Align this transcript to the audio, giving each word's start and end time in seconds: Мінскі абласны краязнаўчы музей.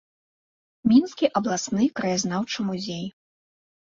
Мінскі 0.91 1.29
абласны 1.39 1.85
краязнаўчы 1.99 2.65
музей. 2.71 3.05